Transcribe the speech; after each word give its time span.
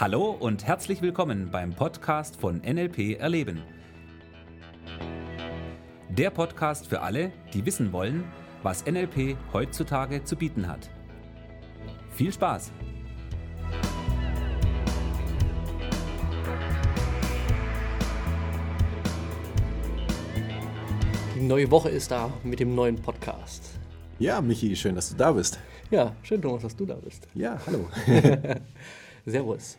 Hallo 0.00 0.30
und 0.30 0.66
herzlich 0.66 1.02
willkommen 1.02 1.50
beim 1.50 1.74
Podcast 1.74 2.40
von 2.40 2.62
NLP 2.62 3.18
Erleben. 3.20 3.60
Der 6.08 6.30
Podcast 6.30 6.86
für 6.86 7.02
alle, 7.02 7.32
die 7.52 7.66
wissen 7.66 7.92
wollen, 7.92 8.24
was 8.62 8.86
NLP 8.86 9.36
heutzutage 9.52 10.24
zu 10.24 10.36
bieten 10.36 10.66
hat. 10.66 10.88
Viel 12.12 12.32
Spaß! 12.32 12.72
Die 21.34 21.42
neue 21.42 21.70
Woche 21.70 21.90
ist 21.90 22.10
da 22.10 22.32
mit 22.42 22.58
dem 22.58 22.74
neuen 22.74 22.96
Podcast. 22.96 23.78
Ja, 24.18 24.40
Michi, 24.40 24.74
schön, 24.76 24.94
dass 24.94 25.10
du 25.10 25.16
da 25.16 25.32
bist. 25.32 25.58
Ja, 25.90 26.16
schön, 26.22 26.40
Thomas, 26.40 26.62
dass 26.62 26.74
du 26.74 26.86
da 26.86 26.94
bist. 26.94 27.28
Ja, 27.34 27.60
hallo. 27.66 27.86
Servus. 29.26 29.76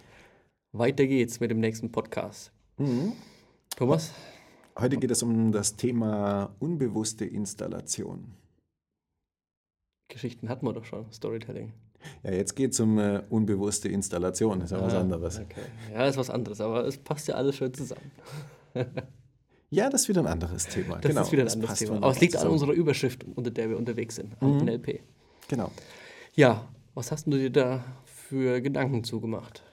Weiter 0.74 1.06
geht's 1.06 1.40
mit 1.40 1.52
dem 1.52 1.60
nächsten 1.60 1.92
Podcast. 1.92 2.52
Mhm. 2.78 3.14
Thomas? 3.76 4.12
Heute 4.80 4.98
geht 4.98 5.12
es 5.12 5.22
um 5.22 5.52
das 5.52 5.76
Thema 5.76 6.56
unbewusste 6.60 7.26
Installation. 7.26 8.32
Geschichten 10.08 10.50
hatten 10.50 10.66
wir 10.66 10.74
doch 10.74 10.86
schon, 10.86 11.12
Storytelling. 11.12 11.74
Ja, 12.24 12.32
jetzt 12.32 12.56
geht 12.56 12.72
es 12.74 12.80
um 12.80 12.98
äh, 12.98 13.22
unbewusste 13.30 13.88
Installation, 13.90 14.60
das 14.60 14.72
ist 14.72 14.78
ja 14.78 14.84
was 14.84 14.94
Ah, 14.94 15.02
anderes. 15.02 15.40
Okay. 15.40 15.62
Ja, 15.94 16.06
ist 16.08 16.18
was 16.18 16.30
anderes, 16.30 16.60
aber 16.60 16.86
es 16.86 16.98
passt 16.98 17.28
ja 17.28 17.36
alles 17.36 17.56
schön 17.58 17.74
zusammen. 17.74 18.12
Ja, 19.74 19.90
das 19.90 20.02
ist 20.02 20.10
wieder 20.10 20.20
ein 20.20 20.28
anderes 20.28 20.68
Thema. 20.68 20.96
Das 20.98 21.10
genau, 21.10 21.22
ist 21.22 21.32
wieder 21.32 21.44
ein 21.44 21.48
anderes 21.48 21.80
Thema. 21.80 21.96
Aber 21.96 22.12
es 22.12 22.20
liegt 22.20 22.36
an 22.36 22.40
zusammen. 22.42 22.54
unserer 22.56 22.74
Überschrift, 22.74 23.24
unter 23.24 23.52
der 23.52 23.70
wir 23.70 23.78
unterwegs 23.78 24.18
sind, 24.18 24.36
an 24.42 24.58
Mhm. 24.58 24.66
NLP. 24.66 25.00
Genau. 25.48 25.72
Ja, 26.36 26.68
was 26.94 27.10
hast 27.14 27.26
du 27.28 27.32
dir 27.38 27.50
da 27.50 27.82
für 28.04 28.60
Gedanken 28.60 29.06
zugemacht? 29.06 29.64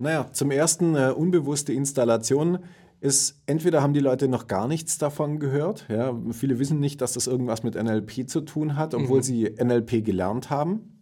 Naja, 0.00 0.28
zum 0.32 0.50
ersten 0.50 0.94
äh, 0.96 1.12
unbewusste 1.14 1.72
Installation 1.72 2.58
ist, 3.00 3.40
entweder 3.46 3.82
haben 3.82 3.94
die 3.94 4.00
Leute 4.00 4.28
noch 4.28 4.46
gar 4.46 4.66
nichts 4.68 4.98
davon 4.98 5.38
gehört, 5.38 5.86
ja, 5.88 6.14
viele 6.32 6.58
wissen 6.58 6.80
nicht, 6.80 7.00
dass 7.00 7.12
das 7.14 7.26
irgendwas 7.26 7.62
mit 7.62 7.74
NLP 7.74 8.28
zu 8.28 8.40
tun 8.42 8.76
hat, 8.76 8.94
obwohl 8.94 9.18
Mhm. 9.18 9.22
sie 9.22 9.44
NLP 9.62 10.02
gelernt 10.04 10.50
haben. 10.50 10.98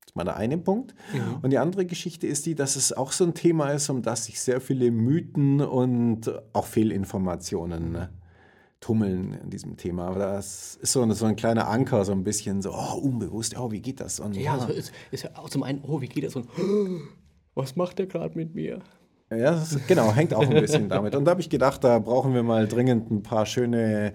Das 0.00 0.10
ist 0.12 0.16
mal 0.16 0.24
der 0.24 0.36
eine 0.36 0.58
Punkt. 0.58 0.94
Mhm. 1.12 1.38
Und 1.42 1.50
die 1.50 1.58
andere 1.58 1.86
Geschichte 1.86 2.26
ist 2.26 2.44
die, 2.46 2.54
dass 2.56 2.74
es 2.76 2.92
auch 2.92 3.12
so 3.12 3.24
ein 3.24 3.34
Thema 3.34 3.70
ist, 3.70 3.88
um 3.90 4.02
das 4.02 4.26
sich 4.26 4.40
sehr 4.40 4.60
viele 4.60 4.90
Mythen 4.90 5.60
und 5.60 6.32
auch 6.52 6.66
Fehlinformationen 6.66 7.92
ne, 7.92 8.10
tummeln 8.80 9.34
in 9.42 9.50
diesem 9.50 9.76
Thema. 9.76 10.06
Aber 10.08 10.18
das 10.18 10.76
ist 10.82 10.92
so 10.92 11.02
ein, 11.02 11.12
so 11.12 11.26
ein 11.26 11.36
kleiner 11.36 11.68
Anker, 11.68 12.04
so 12.04 12.12
ein 12.12 12.24
bisschen 12.24 12.62
so, 12.62 12.72
oh, 12.72 12.98
unbewusst, 12.98 13.56
oh, 13.58 13.70
wie 13.72 13.80
geht 13.80 14.00
das? 14.00 14.18
Und 14.20 14.36
Ja, 14.36 14.54
also 14.54 14.68
ist, 14.72 14.92
ist 15.10 15.24
ja 15.24 15.30
auch 15.34 15.50
zum 15.50 15.62
einen, 15.64 15.80
oh, 15.86 16.00
wie 16.00 16.08
geht 16.08 16.24
das? 16.24 16.34
Und 16.36 16.48
was 17.54 17.76
macht 17.76 17.98
der 17.98 18.06
gerade 18.06 18.36
mit 18.36 18.54
mir? 18.54 18.80
Ja, 19.32 19.62
ist, 19.62 19.86
genau, 19.86 20.12
hängt 20.12 20.34
auch 20.34 20.42
ein 20.42 20.60
bisschen 20.60 20.88
damit. 20.88 21.14
Und 21.14 21.24
da 21.24 21.30
habe 21.30 21.40
ich 21.40 21.48
gedacht, 21.48 21.84
da 21.84 22.00
brauchen 22.00 22.34
wir 22.34 22.42
mal 22.42 22.66
dringend 22.66 23.10
ein 23.12 23.22
paar 23.22 23.46
schöne, 23.46 24.12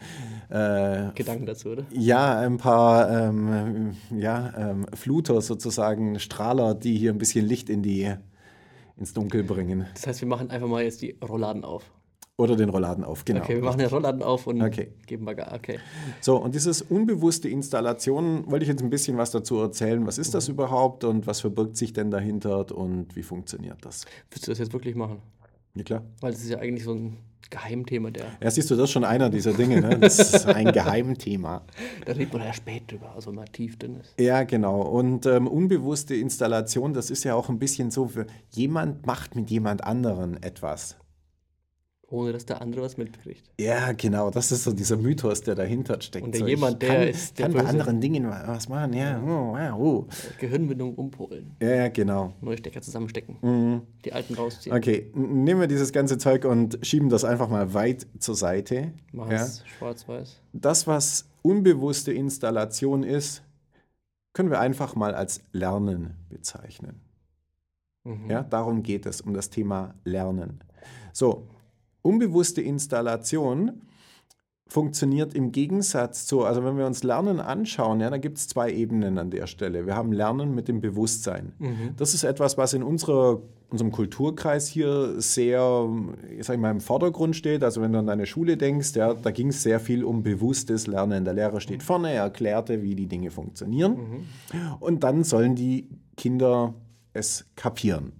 äh, 0.50 1.14
Gedanken 1.16 1.45
dazu, 1.45 1.69
oder? 1.69 1.86
ja, 1.91 2.39
ein 2.39 2.58
paar 2.58 3.09
ähm, 3.09 3.95
ja, 4.11 4.53
ähm, 4.58 4.86
Fluter 4.94 5.41
sozusagen, 5.41 6.19
Strahler, 6.19 6.75
die 6.75 6.97
hier 6.97 7.13
ein 7.13 7.17
bisschen 7.17 7.45
Licht 7.45 7.69
in 7.69 7.81
die, 7.81 8.13
ins 8.97 9.13
Dunkel 9.13 9.44
bringen. 9.44 9.86
Das 9.94 10.06
heißt, 10.06 10.22
wir 10.22 10.28
machen 10.28 10.50
einfach 10.50 10.67
mal 10.67 10.83
jetzt 10.83 11.02
die 11.02 11.17
Rollladen 11.23 11.63
auf. 11.63 11.89
Oder 12.38 12.58
den 12.58 12.67
Rollladen 12.67 13.05
auf, 13.05 13.23
genau. 13.23 13.41
Okay, 13.41 13.55
wir 13.55 13.64
machen 13.64 13.78
den 13.78 13.88
Rollladen 13.88 14.22
auf 14.22 14.45
und 14.45 14.61
Okay. 14.61 14.89
geben 15.05 15.23
mal 15.23 15.36
Gas. 15.36 15.53
Okay. 15.53 15.80
So, 16.19 16.36
und 16.36 16.53
dieses 16.53 16.81
unbewusste 16.81 17.47
Installation, 17.47 18.44
wollte 18.52 18.64
ich 18.64 18.69
jetzt 18.69 18.81
ein 18.83 18.89
bisschen 18.89 19.17
was 19.17 19.31
dazu 19.31 19.58
erzählen. 19.59 20.05
Was 20.05 20.17
ist 20.17 20.33
das 20.33 20.50
überhaupt 20.50 21.06
und 21.06 21.28
was 21.28 21.39
verbirgt 21.39 21.78
sich 21.78 21.94
denn 21.94 22.11
dahinter 22.11 22.75
und 22.75 23.16
wie 23.16 23.23
funktioniert 23.23 23.78
das? 23.86 24.06
Willst 24.31 24.47
du 24.47 24.52
das 24.52 24.59
jetzt 24.59 24.73
wirklich 24.73 24.95
machen? 24.95 25.22
Ja, 25.75 25.83
klar. 25.83 26.02
Weil 26.19 26.33
das 26.33 26.41
ist 26.41 26.50
ja 26.50 26.59
eigentlich 26.59 26.83
so 26.83 26.94
ein 26.94 27.17
Geheimthema, 27.50 28.12
der, 28.12 28.25
Ja, 28.41 28.51
siehst 28.51 28.69
du, 28.69 28.75
das 28.75 28.85
ist 28.85 28.91
schon 28.91 29.06
einer 29.06 29.29
dieser 29.29 29.53
Dinge. 29.53 29.79
Ne? 29.79 29.97
Das 30.00 30.19
ist 30.19 30.45
ein 30.47 30.74
Geheimthema. 30.74 31.62
da 32.06 32.13
redet 32.13 32.34
man 32.34 32.41
ja 32.41 32.53
spät 32.53 32.91
drüber, 32.91 33.13
also 33.16 33.31
mal 33.31 33.45
tief 33.45 33.78
drin 33.78 33.95
ist. 34.01 34.19
Ja, 34.19 34.44
genau. 34.44 34.81
Und 34.81 35.25
ähm, 35.25 35.47
unbewusste 35.47 36.16
Installation, 36.16 36.94
das 36.94 37.09
ist 37.09 37.24
ja 37.24 37.35
auch 37.35 37.47
ein 37.50 37.59
bisschen 37.59 37.91
so, 37.91 38.07
für 38.07 38.25
jemand 38.50 39.06
macht 39.06 39.35
mit 39.35 39.50
jemand 39.51 39.84
anderen 39.85 40.41
etwas. 40.44 40.97
Ohne 42.08 42.34
dass 42.34 42.46
der 42.46 42.62
andere 42.62 42.84
was 42.84 42.98
mitkriegt. 42.98 43.50
Ja, 43.60 43.92
genau. 43.94 44.30
Das 44.30 44.52
ist 44.52 44.64
so 44.64 44.72
dieser 44.72 44.96
Mythos, 44.96 45.42
der 45.42 45.56
dahinter 45.56 46.00
steckt. 46.02 46.24
Und 46.24 46.34
der 46.34 46.42
so, 46.42 46.48
jemand, 46.48 46.82
der 46.84 46.90
kann, 46.90 47.08
ist 47.08 47.40
der 47.40 47.46
kann 47.48 47.56
bei 47.56 47.66
anderen 47.66 48.00
Dingen 48.00 48.30
was 48.30 48.70
machen. 48.70 48.94
Ja, 48.94 49.20
oh, 49.24 49.54
wow, 49.54 49.74
oh. 49.80 50.08
Gehirnbindung 50.40 50.94
umpolen. 50.94 51.56
ja, 51.60 51.88
genau. 51.88 52.34
Neue 52.42 52.58
Stecker 52.60 52.82
zusammenstecken. 52.82 53.38
Mhm. 53.42 53.82
Die 54.06 54.14
alten 54.14 54.36
rausziehen. 54.36 54.76
Okay, 54.76 55.12
nehmen 55.16 55.60
wir 55.62 55.68
dieses 55.68 55.92
ganze 55.92 56.20
Zeug 56.20 56.46
und 56.46 56.78
schieben 56.84 57.10
das 57.10 57.24
einfach 57.26 57.50
mal 57.50 57.74
weit 57.74 58.06
zur 58.20 58.36
Seite. 58.36 58.94
Machen 59.12 59.32
Ja. 59.32 59.48
schwarz-weiß. 59.80 60.40
Das, 60.54 60.86
was 60.86 61.26
unbewusste 61.42 62.14
Installation 62.14 63.02
ist, 63.02 63.42
können 64.34 64.52
wir 64.52 64.60
einfach 64.60 64.96
mal 64.96 65.16
als 65.16 65.42
Lernen 65.54 66.14
bezeichnen. 66.30 67.02
Mhm. 68.04 68.30
Ja, 68.30 68.44
darum 68.44 68.84
geht 68.84 69.08
es, 69.08 69.22
um 69.22 69.34
das 69.34 69.50
Thema 69.50 69.96
Lernen. 70.04 70.60
So, 71.12 71.48
unbewusste 72.06 72.62
Installation 72.62 73.82
funktioniert 74.68 75.36
im 75.36 75.52
Gegensatz 75.52 76.26
zu, 76.26 76.44
also 76.44 76.64
wenn 76.64 76.78
wir 76.78 76.88
uns 76.88 77.04
Lernen 77.04 77.40
anschauen, 77.40 78.00
ja, 78.00 78.10
da 78.10 78.18
gibt 78.18 78.38
es 78.38 78.48
zwei 78.48 78.72
Ebenen 78.72 79.18
an 79.20 79.30
der 79.30 79.46
Stelle. 79.46 79.86
Wir 79.86 79.96
haben 79.96 80.12
Lernen 80.12 80.56
mit 80.56 80.68
dem 80.68 80.82
Bewusstsein. 80.82 81.54
Mhm. 81.60 81.92
Das 81.98 82.16
ist 82.16 82.24
etwas, 82.24 82.58
was 82.58 82.74
in 82.74 82.82
unserer, 82.82 83.42
unserem 83.70 83.92
Kulturkreis 83.92 84.68
hier 84.68 85.22
sehr, 85.22 85.88
ich 86.36 86.48
sag 86.48 86.60
mal, 86.60 86.72
im 86.72 86.82
Vordergrund 86.82 87.36
steht. 87.36 87.64
Also 87.64 87.82
wenn 87.82 87.94
du 87.94 88.00
an 88.00 88.08
deine 88.08 88.26
Schule 88.26 88.58
denkst, 88.58 88.96
ja, 88.96 89.14
da 89.14 89.30
ging 89.30 89.50
es 89.50 89.62
sehr 89.62 89.80
viel 89.80 90.04
um 90.04 90.24
bewusstes 90.24 90.88
Lernen. 90.88 91.26
Der 91.26 91.36
Lehrer 91.36 91.62
steht 91.62 91.84
vorne, 91.84 92.12
er 92.12 92.24
erklärte, 92.24 92.82
wie 92.82 92.96
die 92.96 93.08
Dinge 93.08 93.30
funktionieren. 93.30 94.26
Und 94.80 95.04
dann 95.04 95.24
sollen 95.24 95.56
die 95.56 95.90
Kinder 96.18 96.74
es 97.14 97.46
kapieren. 97.56 98.14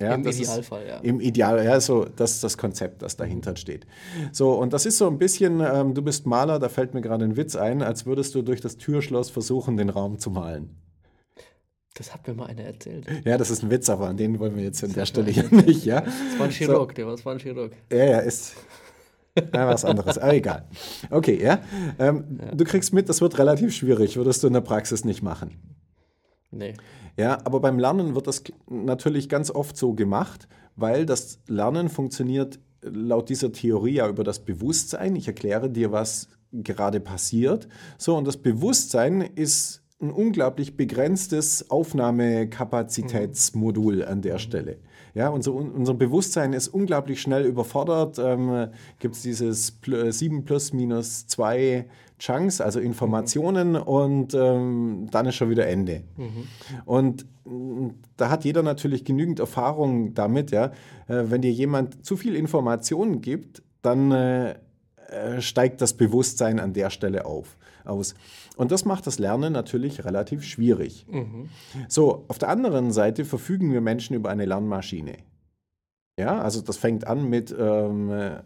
Ja, 0.00 0.14
Im 0.14 0.26
Idealfall, 0.26 0.86
ja. 0.88 0.96
Im 0.98 1.20
Ideal, 1.20 1.64
ja, 1.64 1.80
so, 1.80 2.04
das 2.04 2.32
ist 2.32 2.44
das 2.44 2.58
Konzept, 2.58 3.02
das 3.02 3.16
dahinter 3.16 3.54
steht. 3.54 3.86
So, 4.32 4.52
und 4.52 4.72
das 4.72 4.86
ist 4.86 4.98
so 4.98 5.06
ein 5.06 5.18
bisschen, 5.18 5.60
ähm, 5.60 5.94
du 5.94 6.02
bist 6.02 6.26
Maler, 6.26 6.58
da 6.58 6.68
fällt 6.68 6.94
mir 6.94 7.00
gerade 7.00 7.24
ein 7.24 7.36
Witz 7.36 7.54
ein, 7.54 7.80
als 7.80 8.04
würdest 8.04 8.34
du 8.34 8.42
durch 8.42 8.60
das 8.60 8.76
Türschloss 8.76 9.30
versuchen, 9.30 9.76
den 9.76 9.90
Raum 9.90 10.18
zu 10.18 10.30
malen. 10.30 10.76
Das 11.94 12.12
hat 12.12 12.26
mir 12.26 12.34
mal 12.34 12.46
einer 12.46 12.64
erzählt. 12.64 13.06
Ja, 13.24 13.38
das 13.38 13.50
ist 13.50 13.62
ein 13.62 13.70
Witz, 13.70 13.88
aber 13.88 14.08
an 14.08 14.16
den 14.16 14.40
wollen 14.40 14.56
wir 14.56 14.64
jetzt 14.64 14.82
an 14.82 14.92
der 14.92 15.06
Stelle 15.06 15.30
hier 15.30 15.48
nicht, 15.52 15.84
ja? 15.84 16.00
Das 16.00 16.38
war 16.38 16.46
ein 16.46 16.50
Chirurg, 16.50 16.92
der 16.96 17.06
war, 17.06 17.32
ein 17.32 17.38
Chirurg. 17.38 17.72
Ja, 17.92 18.04
ja, 18.04 18.18
ist 18.18 18.56
ja, 19.36 19.68
was 19.68 19.84
anderes, 19.84 20.18
aber 20.18 20.34
egal. 20.34 20.68
Okay, 21.10 21.40
ja. 21.40 21.60
Ähm, 22.00 22.40
Du 22.52 22.64
kriegst 22.64 22.92
mit, 22.92 23.08
das 23.08 23.20
wird 23.20 23.38
relativ 23.38 23.72
schwierig, 23.74 24.16
würdest 24.16 24.42
du 24.42 24.48
in 24.48 24.52
der 24.54 24.60
Praxis 24.60 25.04
nicht 25.04 25.22
machen. 25.22 25.56
Nee. 26.50 26.74
Ja, 27.16 27.38
aber 27.44 27.60
beim 27.60 27.78
Lernen 27.78 28.14
wird 28.14 28.26
das 28.26 28.42
natürlich 28.68 29.28
ganz 29.28 29.50
oft 29.50 29.76
so 29.76 29.94
gemacht, 29.94 30.48
weil 30.76 31.06
das 31.06 31.40
Lernen 31.46 31.88
funktioniert 31.88 32.58
laut 32.82 33.28
dieser 33.28 33.52
Theorie 33.52 33.94
ja 33.94 34.08
über 34.08 34.24
das 34.24 34.40
Bewusstsein. 34.40 35.14
Ich 35.16 35.26
erkläre 35.26 35.70
dir, 35.70 35.92
was 35.92 36.28
gerade 36.52 37.00
passiert. 37.00 37.68
So, 37.98 38.16
und 38.16 38.26
das 38.26 38.36
Bewusstsein 38.36 39.22
ist 39.22 39.82
ein 40.00 40.10
unglaublich 40.10 40.76
begrenztes 40.76 41.70
Aufnahmekapazitätsmodul 41.70 44.04
an 44.04 44.22
der 44.22 44.38
Stelle. 44.38 44.78
Ja, 45.14 45.28
unser, 45.28 45.54
unser 45.54 45.94
Bewusstsein 45.94 46.52
ist 46.52 46.68
unglaublich 46.68 47.20
schnell 47.20 47.44
überfordert. 47.46 48.18
Ähm, 48.18 48.68
Gibt 48.98 49.14
es 49.14 49.22
dieses 49.22 49.80
pl- 49.80 50.10
7 50.10 50.44
plus 50.44 50.72
minus 50.72 51.26
2 51.28 51.86
Chunks, 52.18 52.60
also 52.60 52.80
Informationen, 52.80 53.76
und 53.76 54.34
ähm, 54.34 55.06
dann 55.10 55.26
ist 55.26 55.36
schon 55.36 55.50
wieder 55.50 55.66
Ende. 55.68 56.02
Und 56.84 57.26
mm, 57.44 57.88
da 58.16 58.28
hat 58.30 58.44
jeder 58.44 58.62
natürlich 58.62 59.04
genügend 59.04 59.38
Erfahrung 59.40 60.14
damit, 60.14 60.50
ja. 60.50 60.66
Äh, 61.06 61.24
wenn 61.26 61.42
dir 61.42 61.52
jemand 61.52 62.04
zu 62.04 62.16
viel 62.16 62.34
Informationen 62.34 63.20
gibt, 63.20 63.62
dann 63.82 64.10
äh, 64.10 64.50
äh, 65.08 65.40
steigt 65.40 65.80
das 65.80 65.92
Bewusstsein 65.94 66.58
an 66.58 66.72
der 66.72 66.90
Stelle 66.90 67.24
auf, 67.26 67.56
aus. 67.86 68.14
Und 68.56 68.72
das 68.72 68.84
macht 68.84 69.06
das 69.06 69.18
Lernen 69.18 69.52
natürlich 69.52 70.04
relativ 70.04 70.44
schwierig. 70.44 71.06
Mhm. 71.10 71.48
So, 71.88 72.24
auf 72.28 72.38
der 72.38 72.48
anderen 72.48 72.92
Seite 72.92 73.24
verfügen 73.24 73.72
wir 73.72 73.80
Menschen 73.80 74.14
über 74.14 74.30
eine 74.30 74.44
Lernmaschine. 74.44 75.16
Ja, 76.18 76.40
also 76.40 76.60
das 76.60 76.76
fängt 76.76 77.06
an 77.06 77.28
mit, 77.28 77.54
ähm, 77.58 78.10
äh, 78.10 78.36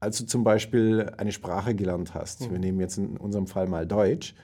als 0.00 0.18
du 0.18 0.26
zum 0.26 0.44
Beispiel 0.44 1.12
eine 1.18 1.32
Sprache 1.32 1.74
gelernt 1.74 2.14
hast. 2.14 2.50
Wir 2.50 2.58
nehmen 2.58 2.80
jetzt 2.80 2.96
in 2.96 3.18
unserem 3.18 3.46
Fall 3.46 3.66
mal 3.68 3.86
Deutsch. 3.86 4.34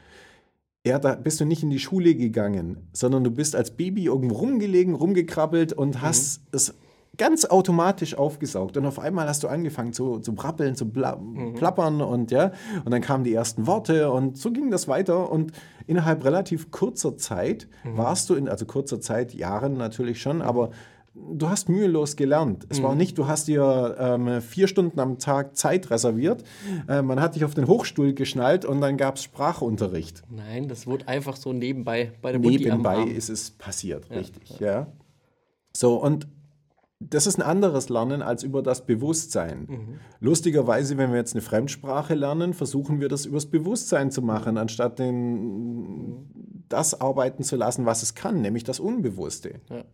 Ja, 0.87 0.99
da 1.01 1.17
bist 1.17 1.41
du 1.41 1.45
nicht 1.45 1.63
in 1.63 1.71
die 1.71 1.81
Schule 1.81 2.15
gegangen, 2.15 2.89
sondern 2.93 3.25
du 3.25 3.31
bist 3.31 3.57
als 3.57 3.73
Baby 3.73 4.05
irgendwo 4.05 4.37
rumgelegen, 4.37 4.95
rumgekrabbelt 4.95 5.73
und 5.73 6.01
hast 6.01 6.43
es 6.53 6.75
ganz 7.17 7.45
automatisch 7.45 8.17
aufgesaugt. 8.17 8.77
Und 8.77 8.87
auf 8.87 8.99
einmal 8.99 9.29
hast 9.29 9.43
du 9.43 9.49
angefangen 9.49 9.93
zu, 9.93 10.19
zu 10.19 10.35
brabbeln, 10.35 10.75
zu 10.75 10.91
bla 10.91 11.21
plappern 11.55 12.01
und 12.01 12.31
ja, 12.31 12.53
und 12.85 12.91
dann 12.91 13.01
kamen 13.01 13.25
die 13.25 13.33
ersten 13.33 13.67
Worte 13.67 14.11
und 14.11 14.37
so 14.37 14.51
ging 14.53 14.71
das 14.71 14.89
weiter. 14.89 15.31
Und 15.31 15.53
innerhalb 15.87 16.25
relativ 16.25 16.71
kurzer 16.71 17.17
Zeit 17.17 17.69
warst 17.85 18.31
du 18.31 18.35
in, 18.35 18.49
also 18.49 18.67
kurzer 18.67 19.01
Zeit, 19.01 19.35
Jahren 19.35 19.77
natürlich 19.77 20.21
schon, 20.21 20.43
aber 20.43 20.71
du 21.15 21.49
hast 21.49 21.69
mühelos 21.69 22.17
gelernt. 22.17 22.67
Es 22.69 22.83
war 22.83 22.95
nicht, 22.95 23.17
du 23.19 23.27
hast 23.27 23.49
dir 23.49 23.97
ähm, 23.99 24.41
vier 24.41 24.69
Stunden 24.69 25.01
am 25.01 25.19
Tag 25.19 25.57
Zeit 25.57 25.91
reserviert, 25.91 26.45
äh, 26.89 27.03
man 27.03 27.21
hat 27.21 27.35
dich 27.37 27.45
auf 27.45 27.55
den 27.55 27.67
Hochstuhl 27.67 28.13
geschnallt 28.13 28.65
und 28.65 28.81
dann 28.81 28.97
gab 28.97 29.17
es 29.17 29.23
Sprachunterricht. 29.23 30.23
Nein, 30.31 30.69
das 30.69 30.87
wurde 30.87 31.09
einfach 31.09 31.37
so 31.37 31.53
nebenbei 31.53 32.13
bei 32.21 32.33
der 32.33 32.41
Mutti 32.41 32.65
Nebenbei 32.65 33.05
ist 33.05 33.31
es 33.31 33.51
passiert, 33.51 34.11
richtig, 34.11 34.61
ja. 34.61 34.89
So, 35.75 35.97
und 35.97 36.27
das 36.99 37.27
ist 37.27 37.39
ein 37.39 37.43
anderes 37.43 37.89
Lernen 37.89 38.23
als 38.23 38.43
über 38.43 38.63
das 38.63 38.87
Bewusstsein. 38.87 39.99
Lustigerweise, 40.21 40.97
wenn 40.97 41.11
wir 41.11 41.19
jetzt 41.19 41.35
eine 41.35 41.43
Fremdsprache 41.43 42.15
lernen, 42.15 42.55
versuchen 42.55 43.01
wir 43.01 43.09
das 43.09 43.27
übers 43.27 43.47
Bewusstsein 43.47 44.11
zu 44.11 44.23
machen, 44.23 44.57
anstatt 44.57 44.99
den, 44.99 46.65
das 46.69 47.01
arbeiten 47.01 47.43
zu 47.43 47.57
lassen, 47.57 47.85
was 47.85 48.03
es 48.03 48.15
kann, 48.15 48.41
nämlich 48.41 48.65
das 48.65 48.81
Unbewusste. 48.81 49.61
Ja. 49.69 49.85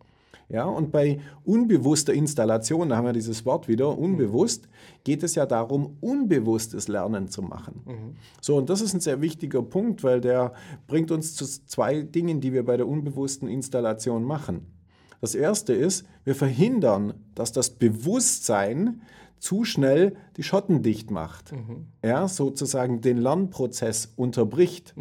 Ja, 0.49 0.65
und 0.65 0.91
bei 0.91 1.19
unbewusster 1.45 2.13
Installation, 2.13 2.89
da 2.89 2.97
haben 2.97 3.05
wir 3.05 3.13
dieses 3.13 3.45
Wort 3.45 3.67
wieder, 3.67 3.97
unbewusst, 3.97 4.67
geht 5.03 5.23
es 5.23 5.35
ja 5.35 5.45
darum, 5.45 5.97
unbewusstes 6.01 6.87
Lernen 6.87 7.27
zu 7.27 7.41
machen. 7.41 7.81
So, 8.41 8.57
und 8.57 8.69
das 8.69 8.81
ist 8.81 8.93
ein 8.93 8.99
sehr 8.99 9.21
wichtiger 9.21 9.63
Punkt, 9.63 10.03
weil 10.03 10.21
der 10.21 10.53
bringt 10.85 11.11
uns 11.11 11.33
zu 11.35 11.45
zwei 11.45 12.01
Dingen, 12.03 12.41
die 12.41 12.53
wir 12.53 12.65
bei 12.65 12.77
der 12.77 12.87
unbewussten 12.87 13.47
Installation 13.47 14.23
machen. 14.23 14.67
Das 15.23 15.35
erste 15.35 15.71
ist, 15.71 16.05
wir 16.25 16.35
verhindern, 16.35 17.13
dass 17.33 17.53
das 17.53 17.69
Bewusstsein 17.69 19.03
zu 19.39 19.63
schnell 19.63 20.17
die 20.35 20.43
Schotten 20.43 20.83
dicht 20.83 21.11
macht. 21.11 21.53
Ja, 22.03 22.27
sozusagen 22.27 22.99
den 22.99 23.19
Lernprozess 23.19 24.11
unterbricht. 24.17 24.93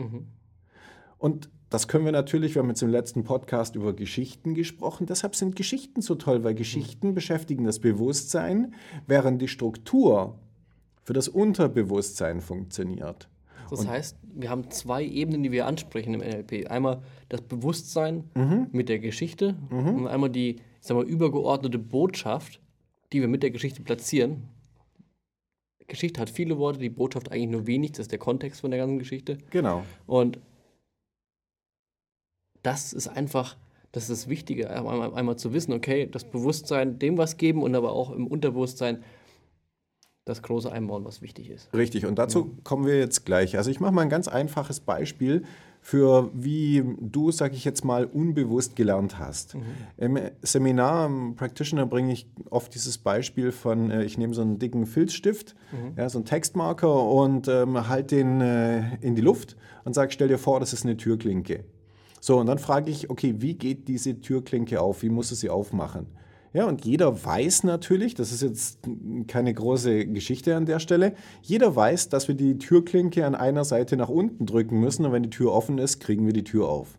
Und 1.19 1.51
das 1.71 1.89
können 1.89 2.05
wir 2.05 2.13
natürlich, 2.13 2.55
wir 2.55 2.63
haben 2.63 2.69
jetzt 2.69 2.85
im 2.85 2.91
letzten 2.91 3.25
Podcast 3.25 3.75
über 3.75 3.95
Geschichten 3.95 4.55
gesprochen, 4.55 5.07
deshalb 5.07 5.35
sind 5.35 5.57
Geschichten 5.57 6.03
so 6.03 6.15
toll, 6.15 6.45
weil 6.45 6.55
Geschichten 6.55 7.15
beschäftigen 7.15 7.65
das 7.65 7.81
Bewusstsein, 7.81 8.75
während 9.09 9.43
die 9.43 9.49
Struktur 9.49 10.39
für 11.03 11.15
das 11.15 11.27
Unterbewusstsein 11.27 12.41
funktioniert. 12.41 13.29
Das 13.71 13.87
heißt, 13.89 14.17
wir 14.35 14.51
haben 14.51 14.71
zwei 14.71 15.05
Ebenen, 15.05 15.43
die 15.43 15.53
wir 15.53 15.67
ansprechen 15.67 16.15
im 16.15 16.21
NLP. 16.21 16.67
Einmal 16.69 17.03
das 17.29 17.43
Bewusstsein 17.43 18.25
Mhm. 18.35 18.69
mit 18.73 18.89
der 18.89 18.99
Geschichte 18.99 19.57
und 19.71 20.07
einmal 20.09 20.31
die, 20.31 20.57
ich 20.57 20.63
sag 20.81 20.97
mal, 20.97 21.05
übergeordnete 21.05 21.79
Botschaft, 21.79 22.61
die 23.13 23.21
wir 23.21 23.29
mit 23.29 23.43
der 23.43 23.51
Geschichte 23.51 23.83
platzieren. 23.83 24.49
Geschichte 25.87 26.21
hat 26.21 26.31
viele 26.31 26.59
Worte, 26.59 26.79
die 26.79 26.89
Botschaft 26.91 27.31
eigentlich 27.31 27.51
nur 27.51 27.67
wenig, 27.67 27.93
das 27.93 28.01
ist 28.01 28.13
der 28.13 28.19
Kontext 28.19 28.61
von 28.63 28.71
der 28.71 28.81
ganzen 28.81 28.99
Geschichte. 28.99 29.37
Genau. 29.51 29.85
Und 30.07 30.39
das 32.63 32.93
ist 32.93 33.09
einfach, 33.09 33.57
das 33.91 34.05
ist 34.05 34.11
das 34.11 34.29
Wichtige, 34.29 34.71
einmal, 34.71 35.13
einmal 35.15 35.37
zu 35.37 35.53
wissen, 35.53 35.73
okay, 35.73 36.07
das 36.11 36.25
Bewusstsein 36.25 36.99
dem 36.99 37.19
was 37.19 37.37
geben 37.37 37.63
und 37.63 37.75
aber 37.75 37.93
auch 37.93 38.11
im 38.13 38.27
Unterbewusstsein 38.27 39.03
das 40.25 40.43
große 40.43 40.71
einbauen, 40.71 41.05
was 41.05 41.21
wichtig 41.21 41.51
ist. 41.51 41.73
Richtig, 41.75 42.07
und 42.07 42.19
dazu 42.19 42.57
kommen 42.63 42.87
wir 42.87 42.99
jetzt 42.99 43.27
gleich. 43.27 43.57
Also 43.57 43.71
ich 43.71 43.81
mache 43.81 43.93
mal 43.93 44.03
ein 44.03 44.09
ganz 44.09 44.29
einfaches 44.29 44.81
Beispiel 44.81 45.43
für 45.81 46.31
wie 46.33 46.85
du, 47.01 47.33
sag 47.33 47.55
ich 47.55 47.65
jetzt 47.65 47.85
mal, 47.85 48.05
unbewusst 48.05 48.77
gelernt 48.77 49.19
hast. 49.19 49.57
Im 49.97 50.17
Seminar, 50.41 51.07
im 51.07 51.35
Practitioner 51.35 51.87
bringe 51.87 52.13
ich 52.13 52.29
oft 52.51 52.73
dieses 52.73 52.99
Beispiel 52.99 53.51
von, 53.51 53.91
äh, 53.91 54.05
ich 54.05 54.17
nehme 54.17 54.33
so 54.33 54.43
einen 54.43 54.61
dicken 54.61 54.87
Filzstift, 54.87 55.57
ja, 55.97 56.09
so 56.09 56.19
einen 56.19 56.25
Textmarker 56.25 57.03
und 57.05 57.49
ähm, 57.49 57.89
halt 57.89 58.13
den 58.13 58.41
äh, 58.41 58.97
in 59.01 59.17
die 59.17 59.23
Luft 59.23 59.57
und 59.85 59.95
sage, 59.95 60.13
stell 60.13 60.29
dir 60.29 60.39
vor, 60.39 60.61
das 60.61 60.73
ist 60.73 60.85
eine 60.85 60.97
Türklinke. 60.97 61.65
So, 62.21 62.39
und 62.39 62.47
dann 62.47 62.61
frage 62.61 62.89
ich, 62.89 63.11
okay, 63.11 63.35
wie 63.39 63.55
geht 63.55 63.89
diese 63.89 64.21
Türklinke 64.21 64.81
auf? 64.81 65.03
Wie 65.03 65.09
muss 65.09 65.33
es 65.33 65.41
sie 65.41 65.51
aufmachen? 65.51 66.07
Ja, 66.55 66.67
und 66.67 66.85
jeder 66.85 67.25
weiß 67.25 67.65
natürlich, 67.65 68.15
das 68.15 68.31
ist 68.31 68.43
jetzt 68.43 68.79
keine 69.27 69.55
große 69.55 70.07
Geschichte 70.07 70.55
an 70.55 70.67
der 70.67 70.81
Stelle, 70.81 71.15
jeder 71.43 71.75
weiß, 71.75 72.11
dass 72.11 72.29
wir 72.29 72.35
die 72.35 72.59
Türklinke 72.59 73.25
an 73.25 73.35
einer 73.35 73.65
Seite 73.65 73.97
nach 73.97 74.11
unten 74.11 74.45
drücken 74.45 74.79
müssen 74.79 75.07
und 75.07 75.13
wenn 75.13 75.23
die 75.23 75.31
Tür 75.31 75.53
offen 75.53 75.79
ist, 75.79 76.01
kriegen 76.01 76.27
wir 76.27 76.35
die 76.35 76.45
Tür 76.45 76.69
auf. 76.69 76.99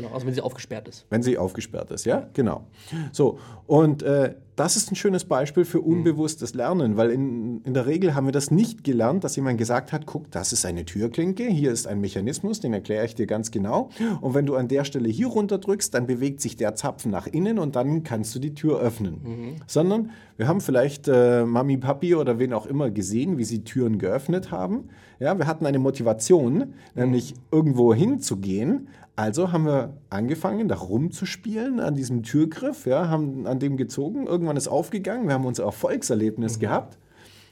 Genau, 0.00 0.14
also 0.14 0.26
wenn 0.26 0.34
sie 0.34 0.40
aufgesperrt 0.40 0.86
ist. 0.86 1.06
Wenn 1.10 1.22
sie 1.22 1.38
aufgesperrt 1.38 1.90
ist, 1.90 2.06
ja, 2.06 2.28
genau. 2.32 2.66
So, 3.10 3.40
und 3.66 4.04
äh, 4.04 4.34
das 4.54 4.76
ist 4.76 4.92
ein 4.92 4.96
schönes 4.96 5.24
Beispiel 5.24 5.64
für 5.64 5.80
unbewusstes 5.80 6.54
Lernen, 6.54 6.96
weil 6.96 7.10
in, 7.10 7.62
in 7.62 7.74
der 7.74 7.86
Regel 7.86 8.14
haben 8.14 8.26
wir 8.26 8.32
das 8.32 8.50
nicht 8.50 8.82
gelernt, 8.84 9.24
dass 9.24 9.34
jemand 9.34 9.58
gesagt 9.58 9.92
hat, 9.92 10.06
guck, 10.06 10.30
das 10.30 10.52
ist 10.52 10.64
eine 10.66 10.84
Türklinke, 10.84 11.44
hier 11.44 11.72
ist 11.72 11.86
ein 11.86 12.00
Mechanismus, 12.00 12.60
den 12.60 12.72
erkläre 12.72 13.04
ich 13.04 13.14
dir 13.14 13.26
ganz 13.26 13.50
genau. 13.50 13.90
Und 14.20 14.34
wenn 14.34 14.46
du 14.46 14.54
an 14.56 14.68
der 14.68 14.84
Stelle 14.84 15.08
hier 15.08 15.28
runter 15.28 15.58
drückst, 15.58 15.94
dann 15.94 16.06
bewegt 16.06 16.40
sich 16.40 16.56
der 16.56 16.74
Zapfen 16.74 17.10
nach 17.10 17.26
innen 17.26 17.58
und 17.58 17.76
dann 17.76 18.04
kannst 18.04 18.34
du 18.34 18.38
die 18.38 18.54
Tür 18.54 18.80
öffnen. 18.80 19.60
Sondern 19.66 20.10
wir 20.36 20.46
haben 20.46 20.60
vielleicht 20.60 21.08
äh, 21.08 21.44
Mami, 21.44 21.76
Papi 21.76 22.14
oder 22.14 22.38
wen 22.38 22.52
auch 22.52 22.66
immer 22.66 22.90
gesehen, 22.90 23.38
wie 23.38 23.44
sie 23.44 23.64
Türen 23.64 23.98
geöffnet 23.98 24.50
haben. 24.50 24.88
Ja, 25.20 25.36
wir 25.36 25.46
hatten 25.46 25.66
eine 25.66 25.80
Motivation, 25.80 26.74
nämlich 26.94 27.34
irgendwo 27.50 27.92
hinzugehen. 27.94 28.88
Also 29.18 29.50
haben 29.50 29.66
wir 29.66 29.94
angefangen, 30.10 30.68
da 30.68 30.76
rumzuspielen 30.76 31.80
an 31.80 31.96
diesem 31.96 32.22
Türgriff, 32.22 32.86
ja, 32.86 33.08
haben 33.08 33.48
an 33.48 33.58
dem 33.58 33.76
gezogen, 33.76 34.28
irgendwann 34.28 34.56
ist 34.56 34.68
aufgegangen, 34.68 35.26
wir 35.26 35.34
haben 35.34 35.44
unser 35.44 35.64
Erfolgserlebnis 35.64 36.60
gehabt 36.60 36.98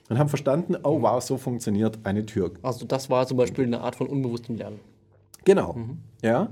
und 0.09 0.17
haben 0.17 0.29
verstanden, 0.29 0.77
oh 0.85 1.03
wow, 1.03 1.21
so 1.21 1.39
funktioniert 1.39 1.99
eine 2.05 2.25
Tür. 2.25 2.53
Also 2.63 2.87
das 2.87 3.11
war 3.11 3.27
zum 3.27 3.37
Beispiel 3.37 3.65
eine 3.65 3.81
Art 3.81 3.97
von 3.97 4.07
unbewusstem 4.07 4.55
Lernen. 4.55 4.79
Genau. 5.45 5.77
Ja. 6.23 6.51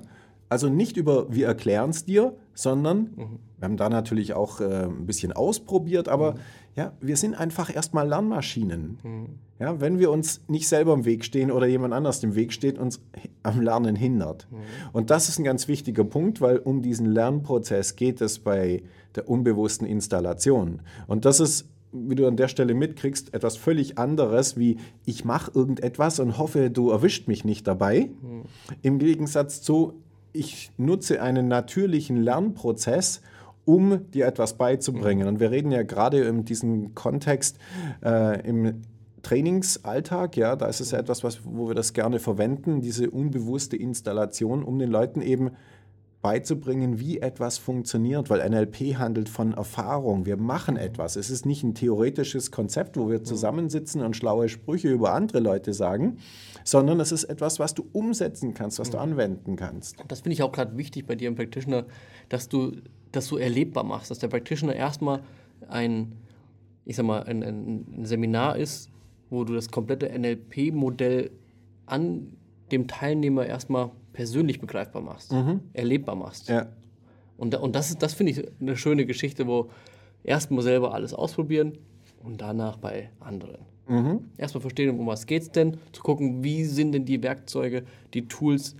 Also 0.48 0.68
nicht 0.68 0.96
über 0.96 1.32
wir 1.32 1.46
erklären 1.46 1.90
es 1.90 2.04
dir, 2.04 2.34
sondern 2.52 3.38
wir 3.58 3.64
haben 3.66 3.76
da 3.76 3.88
natürlich 3.88 4.34
auch 4.34 4.60
äh, 4.60 4.86
ein 4.86 5.06
bisschen 5.06 5.32
ausprobiert, 5.32 6.08
aber 6.08 6.34
ja, 6.74 6.92
wir 7.00 7.16
sind 7.16 7.36
einfach 7.36 7.72
erstmal 7.72 8.08
Lernmaschinen. 8.08 8.98
Ja, 9.60 9.80
wenn 9.80 10.00
wir 10.00 10.10
uns 10.10 10.42
nicht 10.48 10.66
selber 10.66 10.92
im 10.92 11.04
Weg 11.04 11.24
stehen 11.24 11.52
oder 11.52 11.68
jemand 11.68 11.94
anders 11.94 12.20
im 12.24 12.34
Weg 12.34 12.52
steht, 12.52 12.78
uns 12.78 13.00
am 13.44 13.60
Lernen 13.60 13.94
hindert. 13.94 14.48
Und 14.92 15.10
das 15.10 15.28
ist 15.28 15.38
ein 15.38 15.44
ganz 15.44 15.68
wichtiger 15.68 16.04
Punkt, 16.04 16.40
weil 16.40 16.58
um 16.58 16.82
diesen 16.82 17.06
Lernprozess 17.06 17.94
geht 17.94 18.20
es 18.20 18.40
bei 18.40 18.82
der 19.14 19.28
unbewussten 19.28 19.86
Installation. 19.86 20.80
Und 21.06 21.24
das 21.24 21.40
ist 21.40 21.68
wie 21.94 22.16
du 22.16 22.26
an 22.26 22.36
der 22.36 22.48
Stelle 22.48 22.74
mitkriegst, 22.74 23.32
etwas 23.34 23.56
völlig 23.56 23.98
anderes, 23.98 24.58
wie 24.58 24.78
ich 25.04 25.24
mache 25.24 25.52
irgendetwas 25.54 26.18
und 26.18 26.38
hoffe, 26.38 26.68
du 26.68 26.90
erwischt 26.90 27.28
mich 27.28 27.44
nicht 27.44 27.68
dabei. 27.68 28.10
Im 28.82 28.98
Gegensatz 28.98 29.62
zu, 29.62 29.94
ich 30.32 30.72
nutze 30.76 31.22
einen 31.22 31.46
natürlichen 31.46 32.16
Lernprozess, 32.16 33.20
um 33.64 34.10
dir 34.10 34.26
etwas 34.26 34.54
beizubringen. 34.54 35.28
Und 35.28 35.40
wir 35.40 35.50
reden 35.50 35.70
ja 35.70 35.84
gerade 35.84 36.20
in 36.24 36.44
diesem 36.44 36.94
Kontext 36.94 37.58
äh, 38.04 38.46
im 38.46 38.82
Trainingsalltag, 39.24 40.36
ja, 40.36 40.54
da 40.54 40.66
ist 40.66 40.80
es 40.80 40.92
ja 40.92 40.98
etwas, 40.98 41.24
was, 41.24 41.40
wo 41.44 41.66
wir 41.68 41.74
das 41.74 41.92
gerne 41.92 42.20
verwenden, 42.20 42.80
diese 42.80 43.10
unbewusste 43.10 43.76
Installation, 43.76 44.62
um 44.62 44.78
den 44.78 44.90
Leuten 44.90 45.20
eben 45.20 45.50
beizubringen, 46.24 46.98
wie 46.98 47.18
etwas 47.18 47.58
funktioniert, 47.58 48.30
weil 48.30 48.48
NLP 48.48 48.96
handelt 48.96 49.28
von 49.28 49.52
Erfahrung. 49.52 50.24
Wir 50.24 50.38
machen 50.38 50.78
etwas. 50.78 51.16
Es 51.16 51.28
ist 51.28 51.44
nicht 51.44 51.62
ein 51.62 51.74
theoretisches 51.74 52.50
Konzept, 52.50 52.96
wo 52.96 53.10
wir 53.10 53.24
zusammensitzen 53.24 54.00
und 54.00 54.16
schlaue 54.16 54.48
Sprüche 54.48 54.88
über 54.88 55.12
andere 55.12 55.40
Leute 55.40 55.74
sagen, 55.74 56.16
sondern 56.64 56.98
es 56.98 57.12
ist 57.12 57.24
etwas, 57.24 57.58
was 57.58 57.74
du 57.74 57.86
umsetzen 57.92 58.54
kannst, 58.54 58.78
was 58.78 58.88
du 58.88 58.96
anwenden 58.96 59.56
kannst. 59.56 59.96
Das 60.08 60.20
finde 60.22 60.32
ich 60.32 60.42
auch 60.42 60.50
gerade 60.50 60.78
wichtig 60.78 61.06
bei 61.06 61.14
dir 61.14 61.28
im 61.28 61.34
Practitioner, 61.34 61.84
dass 62.30 62.48
du 62.48 62.72
das 63.12 63.26
so 63.26 63.36
erlebbar 63.36 63.84
machst, 63.84 64.10
dass 64.10 64.18
der 64.18 64.28
Practitioner 64.28 64.74
erstmal 64.74 65.20
ein, 65.68 66.12
ich 66.86 66.96
sag 66.96 67.04
mal, 67.04 67.22
ein, 67.24 67.42
ein 67.42 67.84
ein 67.98 68.06
Seminar 68.06 68.56
ist, 68.56 68.90
wo 69.34 69.44
du 69.44 69.54
das 69.54 69.70
komplette 69.70 70.08
NLP-Modell 70.18 71.30
an 71.86 72.32
dem 72.72 72.86
Teilnehmer 72.86 73.46
erstmal 73.46 73.90
persönlich 74.12 74.60
begreifbar 74.60 75.02
machst, 75.02 75.32
erlebbar 75.72 76.14
machst. 76.16 76.48
Ja, 76.48 76.66
Und, 77.36 77.54
und 77.56 77.74
das, 77.74 77.90
ist- 77.90 78.02
das 78.02 78.14
finde 78.14 78.32
ich 78.32 78.42
eine 78.60 78.76
schöne 78.76 79.06
Geschichte, 79.06 79.46
wo 79.46 79.68
erstmal 80.22 80.62
selber 80.62 80.94
alles 80.94 81.12
ausprobieren 81.12 81.72
und 82.22 82.40
danach 82.40 82.76
bei 82.78 83.10
anderen. 83.20 83.58
Erstmal 84.38 84.62
verstehen, 84.62 84.98
um 84.98 85.06
was 85.06 85.26
geht 85.26 85.42
es 85.42 85.50
denn, 85.50 85.76
zu 85.92 86.02
gucken, 86.02 86.42
wie 86.42 86.64
sind 86.64 86.92
denn 86.92 87.04
die 87.04 87.22
Werkzeuge, 87.22 87.82
die 88.14 88.26
Tools 88.28 88.76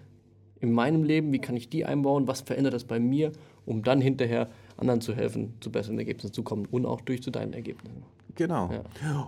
in 0.61 0.73
meinem 0.73 1.03
Leben, 1.03 1.31
wie 1.33 1.41
kann 1.41 1.57
ich 1.57 1.69
die 1.69 1.85
einbauen, 1.85 2.27
was 2.27 2.41
verändert 2.41 2.73
das 2.73 2.85
bei 2.85 2.99
mir, 2.99 3.33
um 3.67 3.83
dann 3.83 4.01
hinterher 4.01 4.49
anderen 4.77 5.01
zu 5.01 5.15
helfen, 5.15 5.55
zu 5.61 5.71
besseren 5.71 5.99
Ergebnissen 5.99 6.33
zu 6.33 6.43
kommen 6.43 6.67
und 6.71 6.87
auch 6.87 7.01
durch 7.01 7.23
zu 7.23 7.31
deinen 7.31 7.53
Ergebnissen. 7.53 8.03
Genau. 8.37 8.71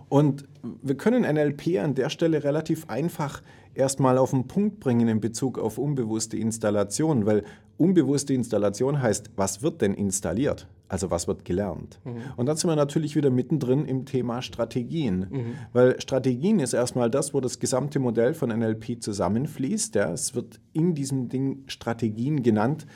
Und 0.08 0.44
wir 0.82 0.96
können 0.96 1.22
NLP 1.22 1.78
an 1.78 1.94
der 1.94 2.10
Stelle 2.10 2.42
relativ 2.42 2.88
einfach 2.88 3.42
erstmal 3.74 4.18
auf 4.18 4.30
den 4.30 4.48
Punkt 4.48 4.80
bringen 4.80 5.06
in 5.06 5.20
Bezug 5.20 5.58
auf 5.58 5.78
unbewusste 5.78 6.36
Installation, 6.36 7.24
weil 7.24 7.44
unbewusste 7.76 8.34
Installation 8.34 9.00
heißt, 9.00 9.30
was 9.36 9.62
wird 9.62 9.80
denn 9.82 9.94
installiert? 9.94 10.66
Also 10.88 11.10
was 11.10 11.28
wird 11.28 11.44
gelernt? 11.44 12.00
Und 12.36 12.46
dann 12.46 12.56
sind 12.56 12.70
wir 12.70 12.76
natürlich 12.76 13.16
wieder 13.16 13.30
mittendrin 13.30 13.84
im 13.84 14.06
Thema 14.06 14.40
Strategien, 14.40 15.54
weil 15.72 16.00
Strategien 16.00 16.58
ist 16.58 16.74
erstmal 16.74 17.10
das, 17.10 17.34
wo 17.34 17.40
das 17.40 17.58
gesamte 17.58 17.98
Modell 17.98 18.34
von 18.34 18.50
NLP 18.50 19.02
zusammenfließt. 19.02 19.96
Ja. 19.96 20.12
Es 20.12 20.34
wird 20.34 20.60
in 20.72 20.94
diesem 20.94 21.28
Ding 21.28 21.64
Strategien 21.66 22.42
genannt, 22.42 22.86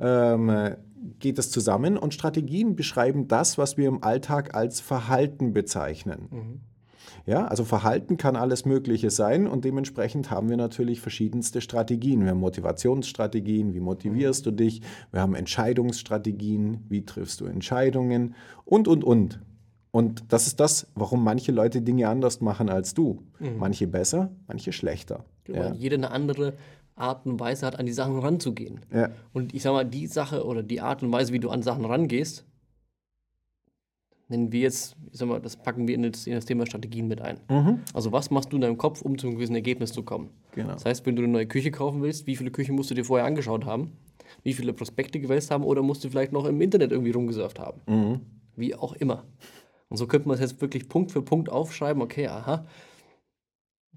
ähm, 0.00 0.76
geht 1.18 1.38
das 1.38 1.50
zusammen 1.50 1.96
und 1.96 2.14
Strategien 2.14 2.76
beschreiben 2.76 3.28
das, 3.28 3.58
was 3.58 3.76
wir 3.76 3.88
im 3.88 4.02
Alltag 4.02 4.54
als 4.54 4.80
Verhalten 4.80 5.52
bezeichnen. 5.52 6.60
Ja, 7.26 7.46
also 7.46 7.64
Verhalten 7.64 8.16
kann 8.16 8.36
alles 8.36 8.64
Mögliche 8.64 9.10
sein 9.10 9.46
und 9.46 9.64
dementsprechend 9.64 10.30
haben 10.30 10.48
wir 10.48 10.56
natürlich 10.56 11.00
verschiedenste 11.00 11.60
Strategien. 11.60 12.22
Wir 12.22 12.30
haben 12.30 12.40
Motivationsstrategien, 12.40 13.74
wie 13.74 13.80
motivierst 13.80 14.46
du 14.46 14.50
dich? 14.50 14.80
Wir 15.12 15.20
haben 15.20 15.34
Entscheidungsstrategien, 15.34 16.84
wie 16.88 17.04
triffst 17.04 17.40
du 17.40 17.46
Entscheidungen 17.46 18.34
und, 18.64 18.88
und, 18.88 19.04
und. 19.04 19.40
Und 19.92 20.32
das 20.32 20.46
ist 20.46 20.60
das, 20.60 20.86
warum 20.94 21.24
manche 21.24 21.50
Leute 21.50 21.82
Dinge 21.82 22.08
anders 22.08 22.40
machen 22.40 22.68
als 22.68 22.94
du. 22.94 23.24
Manche 23.58 23.86
besser, 23.88 24.30
manche 24.46 24.72
schlechter. 24.72 25.24
Weil 25.48 25.56
Ja. 25.56 25.72
jeder 25.72 25.96
eine 25.96 26.10
andere 26.12 26.54
Art 27.00 27.26
und 27.26 27.40
Weise 27.40 27.66
hat, 27.66 27.78
an 27.78 27.86
die 27.86 27.92
Sachen 27.92 28.18
ranzugehen. 28.18 28.80
Ja. 28.92 29.10
Und 29.32 29.54
ich 29.54 29.62
sag 29.62 29.72
mal, 29.72 29.84
die 29.84 30.06
Sache 30.06 30.44
oder 30.44 30.62
die 30.62 30.80
Art 30.80 31.02
und 31.02 31.10
Weise, 31.12 31.32
wie 31.32 31.40
du 31.40 31.50
an 31.50 31.62
Sachen 31.62 31.84
rangehst, 31.84 32.44
nennen 34.28 34.52
wir 34.52 34.60
jetzt, 34.60 34.96
ich 35.10 35.18
sag 35.18 35.28
mal, 35.28 35.40
das 35.40 35.56
packen 35.56 35.88
wir 35.88 35.94
in 35.94 36.02
das, 36.02 36.26
in 36.26 36.34
das 36.34 36.44
Thema 36.44 36.64
Strategien 36.66 37.08
mit 37.08 37.20
ein. 37.20 37.40
Also 37.92 38.12
was 38.12 38.30
machst 38.30 38.52
du 38.52 38.56
in 38.56 38.62
deinem 38.62 38.78
Kopf, 38.78 39.02
um 39.02 39.18
zu 39.18 39.26
einem 39.26 39.36
gewissen 39.36 39.56
Ergebnis 39.56 39.92
zu 39.92 40.04
kommen? 40.04 40.30
Genau. 40.52 40.74
Das 40.74 40.84
heißt, 40.84 41.04
wenn 41.04 41.16
du 41.16 41.22
eine 41.22 41.32
neue 41.32 41.46
Küche 41.46 41.70
kaufen 41.70 42.00
willst, 42.02 42.26
wie 42.26 42.36
viele 42.36 42.50
Küchen 42.50 42.76
musst 42.76 42.90
du 42.90 42.94
dir 42.94 43.04
vorher 43.04 43.26
angeschaut 43.26 43.64
haben? 43.64 43.96
Wie 44.44 44.52
viele 44.52 44.72
Prospekte 44.72 45.18
gewälzt 45.18 45.50
haben 45.50 45.64
oder 45.64 45.82
musst 45.82 46.04
du 46.04 46.08
vielleicht 46.08 46.32
noch 46.32 46.44
im 46.44 46.60
Internet 46.60 46.92
irgendwie 46.92 47.10
rumgesurft 47.10 47.58
haben? 47.58 47.80
Wie 48.54 48.74
auch 48.76 48.92
immer. 48.94 49.24
Und 49.88 49.96
so 49.96 50.06
könnte 50.06 50.28
man 50.28 50.36
es 50.36 50.40
jetzt 50.40 50.60
wirklich 50.60 50.88
Punkt 50.88 51.10
für 51.10 51.22
Punkt 51.22 51.48
aufschreiben, 51.50 52.00
okay, 52.00 52.28
aha, 52.28 52.64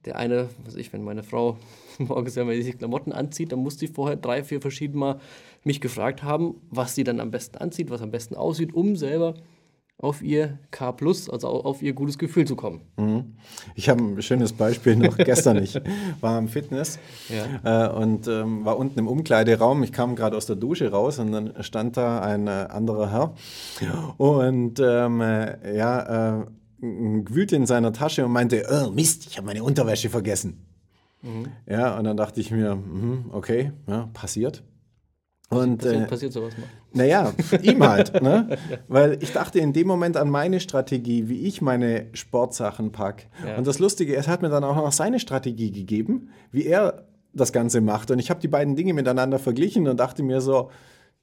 der 0.05 0.17
eine, 0.17 0.49
was 0.65 0.73
weiß 0.73 0.79
ich, 0.81 0.91
wenn 0.93 1.03
meine 1.03 1.23
Frau 1.23 1.57
morgens 1.99 2.35
wenn 2.35 2.61
sie 2.61 2.73
Klamotten 2.73 3.11
anzieht, 3.11 3.51
dann 3.51 3.59
muss 3.59 3.77
sie 3.79 3.87
vorher 3.87 4.15
drei, 4.17 4.43
vier 4.43 4.61
verschieden 4.61 4.97
Mal 4.99 5.19
mich 5.63 5.79
gefragt 5.81 6.23
haben, 6.23 6.55
was 6.69 6.95
sie 6.95 7.03
dann 7.03 7.19
am 7.19 7.31
besten 7.31 7.57
anzieht, 7.57 7.89
was 7.89 8.01
am 8.01 8.11
besten 8.11 8.35
aussieht, 8.35 8.73
um 8.73 8.95
selber 8.95 9.35
auf 9.99 10.21
ihr 10.21 10.57
K+, 10.71 10.89
also 11.31 11.47
au- 11.47 11.61
auf 11.61 11.81
ihr 11.81 11.93
gutes 11.93 12.17
Gefühl 12.17 12.45
zu 12.45 12.57
kommen. 12.57 12.81
Ich 13.75 13.87
habe 13.87 14.03
ein 14.03 14.21
schönes 14.21 14.51
Beispiel 14.51 14.97
noch 14.97 15.15
gestern. 15.17 15.63
Ich 15.63 15.79
war 16.19 16.37
im 16.39 16.49
Fitness 16.49 16.99
Ja. 17.29 17.85
äh, 17.87 17.93
und 17.93 18.27
ähm, 18.27 18.65
war 18.65 18.77
unten 18.77 18.99
im 18.99 19.07
Umkleideraum. 19.07 19.81
Ich 19.83 19.93
kam 19.93 20.15
gerade 20.17 20.35
aus 20.35 20.47
der 20.47 20.57
Dusche 20.57 20.91
raus 20.91 21.19
und 21.19 21.31
dann 21.31 21.53
stand 21.63 21.95
da 21.95 22.19
ein 22.21 22.47
äh, 22.47 22.67
anderer 22.69 23.11
Herr 23.11 23.33
und 24.17 24.79
ähm, 24.83 25.21
äh, 25.21 25.77
ja, 25.77 26.39
äh, 26.41 26.45
wühlte 26.83 27.55
in 27.55 27.65
seiner 27.65 27.93
Tasche 27.93 28.25
und 28.25 28.31
meinte, 28.31 28.65
oh, 28.69 28.89
Mist, 28.91 29.27
ich 29.27 29.37
habe 29.37 29.47
meine 29.47 29.63
Unterwäsche 29.63 30.09
vergessen. 30.09 30.65
Ja, 31.65 31.97
und 31.97 32.03
dann 32.03 32.17
dachte 32.17 32.41
ich 32.41 32.51
mir, 32.51 32.75
mhm, 32.75 33.25
okay, 33.31 33.71
ja, 33.87 34.09
passiert. 34.13 34.61
Und, 35.49 35.77
Passiert, 35.77 36.01
äh, 36.03 36.07
passiert 36.07 36.33
sowas 36.33 36.53
mal. 36.57 36.65
naja, 36.93 37.31
ihm 37.61 37.87
halt. 37.87 38.21
Ne? 38.21 38.57
Weil 38.87 39.21
ich 39.21 39.31
dachte 39.33 39.59
in 39.59 39.71
dem 39.71 39.87
Moment 39.87 40.17
an 40.17 40.29
meine 40.29 40.59
Strategie, 40.59 41.29
wie 41.29 41.41
ich 41.41 41.61
meine 41.61 42.07
Sportsachen 42.13 42.91
packe. 42.91 43.25
Ja. 43.45 43.57
Und 43.57 43.67
das 43.67 43.77
Lustige, 43.77 44.15
er 44.15 44.25
hat 44.25 44.41
mir 44.41 44.49
dann 44.49 44.63
auch 44.63 44.75
noch 44.75 44.91
seine 44.91 45.19
Strategie 45.19 45.71
gegeben, 45.71 46.29
wie 46.51 46.65
er 46.65 47.05
das 47.33 47.53
Ganze 47.53 47.81
macht. 47.81 48.09
Und 48.09 48.19
ich 48.19 48.31
habe 48.31 48.39
die 48.39 48.47
beiden 48.47 48.75
Dinge 48.75 48.93
miteinander 48.93 49.37
verglichen 49.37 49.87
und 49.87 49.99
dachte 49.99 50.23
mir 50.23 50.41
so, 50.41 50.71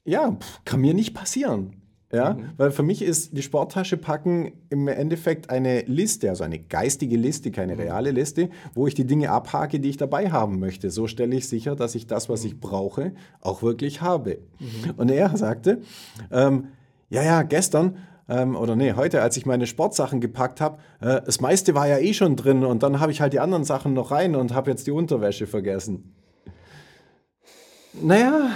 ja, 0.04 0.30
pff, 0.30 0.64
kann 0.64 0.80
mir 0.80 0.94
nicht 0.94 1.12
passieren. 1.12 1.79
Ja, 2.12 2.36
weil 2.56 2.72
für 2.72 2.82
mich 2.82 3.02
ist 3.02 3.36
die 3.36 3.42
Sporttasche 3.42 3.96
packen 3.96 4.52
im 4.68 4.88
Endeffekt 4.88 5.48
eine 5.48 5.82
Liste, 5.82 6.28
also 6.28 6.42
eine 6.42 6.58
geistige 6.58 7.16
Liste, 7.16 7.52
keine 7.52 7.78
reale 7.78 8.10
Liste, 8.10 8.50
wo 8.74 8.88
ich 8.88 8.94
die 8.94 9.06
Dinge 9.06 9.30
abhake, 9.30 9.78
die 9.78 9.90
ich 9.90 9.96
dabei 9.96 10.32
haben 10.32 10.58
möchte. 10.58 10.90
So 10.90 11.06
stelle 11.06 11.36
ich 11.36 11.48
sicher, 11.48 11.76
dass 11.76 11.94
ich 11.94 12.08
das, 12.08 12.28
was 12.28 12.44
ich 12.44 12.58
brauche, 12.58 13.12
auch 13.40 13.62
wirklich 13.62 14.00
habe. 14.00 14.38
Und 14.96 15.08
er 15.08 15.36
sagte, 15.36 15.82
ähm, 16.32 16.68
ja, 17.10 17.22
ja, 17.22 17.42
gestern 17.42 17.98
ähm, 18.28 18.56
oder 18.56 18.76
nee, 18.76 18.94
heute, 18.94 19.22
als 19.22 19.36
ich 19.36 19.44
meine 19.44 19.66
Sportsachen 19.66 20.20
gepackt 20.20 20.60
habe, 20.60 20.78
äh, 21.00 21.20
das 21.24 21.40
meiste 21.40 21.74
war 21.74 21.86
ja 21.86 21.98
eh 21.98 22.14
schon 22.14 22.36
drin 22.36 22.64
und 22.64 22.82
dann 22.82 23.00
habe 23.00 23.12
ich 23.12 23.20
halt 23.20 23.32
die 23.32 23.40
anderen 23.40 23.64
Sachen 23.64 23.92
noch 23.92 24.10
rein 24.10 24.36
und 24.36 24.54
habe 24.54 24.70
jetzt 24.70 24.86
die 24.86 24.92
Unterwäsche 24.92 25.46
vergessen. 25.46 26.14
Naja, 27.92 28.50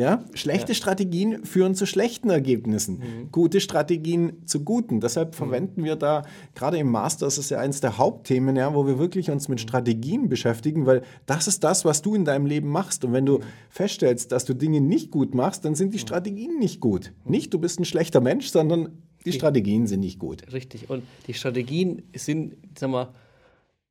ja, 0.00 0.24
schlechte 0.32 0.74
Strategien 0.74 1.44
führen 1.44 1.74
zu 1.74 1.86
schlechten 1.86 2.30
Ergebnissen. 2.30 3.28
Gute 3.30 3.60
Strategien 3.60 4.46
zu 4.46 4.64
guten. 4.64 5.00
Deshalb 5.00 5.34
verwenden 5.34 5.84
wir 5.84 5.94
da, 5.94 6.24
gerade 6.54 6.78
im 6.78 6.90
Master 6.90 7.26
ist 7.26 7.36
es 7.36 7.50
ja 7.50 7.58
eines 7.58 7.80
der 7.80 7.98
Hauptthemen, 7.98 8.56
ja, 8.56 8.74
wo 8.74 8.86
wir 8.86 8.98
wirklich 8.98 9.30
uns 9.30 9.48
mit 9.48 9.60
Strategien 9.60 10.30
beschäftigen, 10.30 10.86
weil 10.86 11.02
das 11.26 11.46
ist 11.48 11.62
das, 11.64 11.84
was 11.84 12.00
du 12.00 12.14
in 12.14 12.24
deinem 12.24 12.46
Leben 12.46 12.70
machst. 12.70 13.04
Und 13.04 13.12
wenn 13.12 13.26
du 13.26 13.40
feststellst, 13.68 14.32
dass 14.32 14.46
du 14.46 14.54
Dinge 14.54 14.80
nicht 14.80 15.10
gut 15.10 15.34
machst, 15.34 15.66
dann 15.66 15.74
sind 15.74 15.92
die 15.92 15.98
Strategien 15.98 16.58
nicht 16.58 16.80
gut. 16.80 17.12
Nicht, 17.24 17.52
du 17.52 17.58
bist 17.58 17.78
ein 17.78 17.84
schlechter 17.84 18.22
Mensch, 18.22 18.48
sondern 18.48 19.02
die 19.26 19.32
Strategien 19.32 19.86
sind 19.86 20.00
nicht 20.00 20.18
gut. 20.18 20.50
Richtig. 20.50 20.88
Und 20.88 21.02
die 21.26 21.34
Strategien 21.34 22.02
sind, 22.16 22.56
sag 22.78 22.88
mal, 22.88 23.12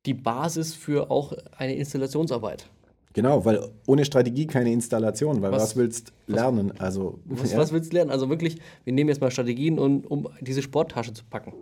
die 0.06 0.14
Basis 0.14 0.74
für 0.74 1.10
auch 1.10 1.34
eine 1.56 1.76
Installationsarbeit. 1.76 2.68
Genau, 3.12 3.44
weil 3.44 3.60
ohne 3.86 4.04
Strategie 4.04 4.46
keine 4.46 4.72
Installation, 4.72 5.42
weil 5.42 5.50
was, 5.50 5.62
Was- 5.62 5.76
willst 5.76 6.12
lernen? 6.28 6.72
Also, 6.78 7.18
Was, 7.24 7.52
ja. 7.52 7.58
was 7.58 7.72
willst 7.72 7.90
du 7.92 7.96
lernen? 7.96 8.10
Also 8.10 8.28
wirklich, 8.28 8.58
wir 8.84 8.92
nehmen 8.92 9.08
jetzt 9.08 9.20
mal 9.20 9.30
Strategien, 9.32 9.78
um, 9.80 10.00
um 10.06 10.28
diese 10.40 10.62
Sporttasche 10.62 11.12
zu 11.12 11.24
packen. 11.24 11.52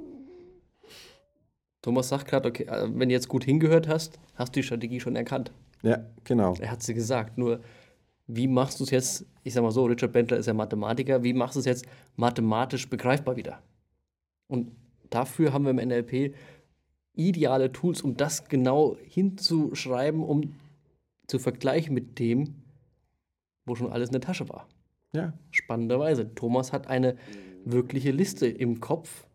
Thomas 1.82 2.08
sagt 2.08 2.26
gerade, 2.28 2.48
okay, 2.48 2.64
äh, 2.64 2.88
wenn 2.92 3.08
du 3.08 3.14
jetzt 3.14 3.28
gut 3.28 3.44
hingehört 3.44 3.88
hast, 3.88 4.18
hast 4.34 4.54
du 4.54 4.60
die 4.60 4.64
Strategie 4.64 5.00
schon 5.00 5.16
erkannt. 5.16 5.52
ja, 5.82 6.04
genau. 6.24 6.54
Er 6.60 6.70
hat 6.70 6.82
sie 6.82 6.92
gesagt. 6.94 7.38
Nur, 7.38 7.60
wie 8.26 8.46
machst 8.48 8.80
du 8.80 8.84
es 8.84 8.90
jetzt, 8.90 9.24
ich 9.44 9.54
sag 9.54 9.62
mal 9.62 9.70
so, 9.70 9.84
Richard 9.84 10.12
Bentler 10.12 10.36
ist 10.36 10.46
ja 10.46 10.54
Mathematiker, 10.54 11.22
wie 11.22 11.32
machst 11.32 11.56
du 11.56 11.60
es 11.60 11.66
jetzt 11.66 11.86
mathematisch 12.16 12.90
begreifbar 12.90 13.36
wieder? 13.36 13.62
Und 14.48 14.72
dafür 15.08 15.52
haben 15.52 15.64
wir 15.64 15.70
im 15.70 15.76
NLP 15.88 16.34
ideale 17.14 17.72
Tools, 17.72 18.02
um 18.02 18.16
das 18.16 18.48
genau 18.48 18.96
hinzuschreiben, 19.02 20.22
um 20.22 20.54
zu 21.28 21.38
vergleichen 21.38 21.94
mit 21.94 22.18
dem, 22.18 22.62
wo 23.64 23.74
schon 23.76 23.92
alles 23.92 24.08
in 24.08 24.12
der 24.12 24.20
Tasche 24.22 24.48
war. 24.48 24.66
Ja, 25.14 25.32
Spannenderweise. 25.50 26.34
Thomas 26.34 26.72
hat 26.72 26.88
eine 26.88 27.16
wirkliche 27.64 28.10
Liste 28.10 28.46
im 28.46 28.80
Kopf, 28.80 29.26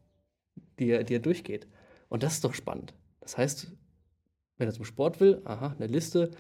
die 0.80 0.90
er, 0.90 1.04
die 1.04 1.16
er 1.16 1.20
durchgeht. 1.20 1.68
Und 2.10 2.24
das 2.24 2.34
ist 2.34 2.44
doch 2.44 2.54
spannend. 2.54 2.94
Das 3.22 3.38
heißt, 3.38 3.72
wenn 4.58 4.68
er 4.68 4.74
zum 4.74 4.86
Sport 4.86 5.20
will, 5.20 5.42
aha, 5.46 5.76
eine 5.78 5.88
Liste, 5.88 6.32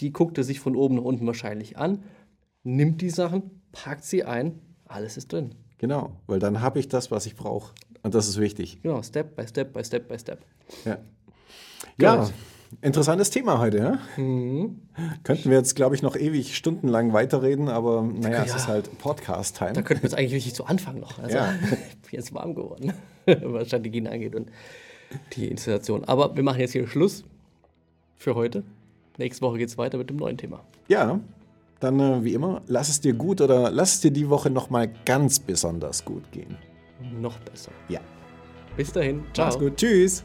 die 0.00 0.12
guckt 0.12 0.36
er 0.38 0.44
sich 0.44 0.60
von 0.60 0.74
oben 0.76 0.96
nach 0.96 1.04
unten 1.04 1.26
wahrscheinlich 1.26 1.78
an, 1.78 2.02
nimmt 2.62 3.00
die 3.00 3.10
Sachen, 3.10 3.62
packt 3.72 4.04
sie 4.04 4.24
ein, 4.24 4.60
alles 4.86 5.16
ist 5.16 5.32
drin. 5.32 5.54
genau. 5.78 6.20
Weil 6.26 6.40
dann 6.40 6.60
habe 6.60 6.78
ich 6.78 6.88
das, 6.88 7.10
was 7.10 7.26
ich 7.26 7.36
brauche. 7.36 7.74
Und 8.02 8.14
das 8.14 8.28
ist 8.28 8.38
wichtig. 8.38 8.82
Genau, 8.82 9.02
Step 9.02 9.34
by 9.36 9.46
Step 9.46 9.72
by 9.72 9.84
Step 9.84 10.08
by 10.08 10.18
Step. 10.18 10.44
Ja, 10.84 10.98
ja. 11.98 12.30
Interessantes 12.82 13.30
Thema 13.30 13.58
heute. 13.58 13.78
Ja? 13.78 13.98
Könnten 14.16 15.50
wir 15.50 15.56
jetzt, 15.58 15.74
glaube 15.76 15.94
ich, 15.94 16.02
noch 16.02 16.16
ewig 16.16 16.56
stundenlang 16.56 17.12
weiterreden, 17.12 17.68
aber 17.68 18.02
naja, 18.02 18.42
es 18.44 18.50
Ja. 18.50 18.56
ist 18.56 18.68
halt 18.68 18.86
Da 18.86 18.90
Podcast-Time. 18.98 19.72
könnten 19.82 20.02
wir 20.02 20.08
jetzt 20.10 20.14
eigentlich 20.18 20.34
richtig 20.34 20.54
zu 20.54 20.64
Anfang 20.66 21.00
noch. 21.00 21.18
Also, 21.18 21.36
Ja. 21.36 21.52
ich 21.62 21.70
bin 22.10 22.20
jetzt 22.20 22.32
warm 22.34 22.54
geworden, 22.54 22.92
was 23.26 23.68
Strategien 23.68 24.06
angeht 24.06 24.34
und 24.34 24.48
die 25.34 25.48
Installation. 25.48 26.04
Aber 26.04 26.34
wir 26.36 26.42
machen 26.42 26.60
jetzt 26.60 26.72
hier 26.72 26.86
Schluss 26.86 27.24
für 28.16 28.34
heute. 28.34 28.62
Nächste 29.18 29.42
Woche 29.42 29.58
geht 29.58 29.68
es 29.68 29.78
weiter 29.78 29.98
mit 29.98 30.10
dem 30.10 30.16
neuen 30.16 30.36
Thema. 30.38 30.60
Ja, 30.88 31.20
dann 31.80 32.00
äh, 32.00 32.24
wie 32.24 32.34
immer, 32.34 32.62
lass 32.66 32.88
es 32.88 33.00
dir 33.00 33.12
gut 33.14 33.40
oder 33.40 33.70
lass 33.70 33.94
es 33.94 34.00
dir 34.00 34.10
die 34.10 34.28
Woche 34.28 34.50
nochmal 34.50 34.90
ganz 35.04 35.38
besonders 35.38 36.04
gut 36.04 36.30
gehen. 36.32 36.56
Noch 37.20 37.38
besser. 37.40 37.70
Ja, 37.88 38.00
Bis 38.76 38.90
dahin. 38.92 39.22
Ciao. 39.34 39.46
mach's 39.46 39.58
gut. 39.58 39.76
Tschüss. 39.76 40.24